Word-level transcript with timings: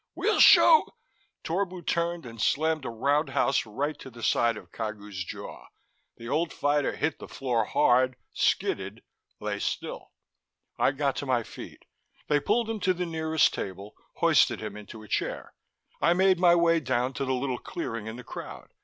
"We'll 0.15 0.39
show" 0.39 0.95
Torbu 1.43 1.83
turned 1.85 2.25
and 2.25 2.41
slammed 2.41 2.85
a 2.85 2.89
roundhouse 2.89 3.67
right 3.67 3.95
to 3.99 4.09
the 4.09 4.23
side 4.23 4.57
of 4.57 4.71
Cagu's 4.71 5.23
jaw; 5.23 5.67
the 6.17 6.27
old 6.27 6.51
fighter 6.51 6.95
hit 6.95 7.19
the 7.19 7.27
floor 7.27 7.65
hard, 7.65 8.15
skidded, 8.33 9.03
lay 9.39 9.59
still. 9.59 10.11
I 10.79 10.89
got 10.93 11.15
to 11.17 11.27
my 11.27 11.43
feet. 11.43 11.85
They 12.29 12.39
pulled 12.39 12.67
him 12.67 12.79
to 12.79 12.95
the 12.95 13.05
nearest 13.05 13.53
table, 13.53 13.93
hoisted 14.15 14.59
him 14.59 14.75
into 14.75 15.03
a 15.03 15.07
chair. 15.07 15.53
I 16.01 16.13
made 16.13 16.39
my 16.39 16.55
way 16.55 16.79
down 16.79 17.13
to 17.13 17.23
the 17.25 17.33
little 17.35 17.59
clearing 17.59 18.07
in 18.07 18.15
the 18.15 18.23
crowd. 18.23 18.73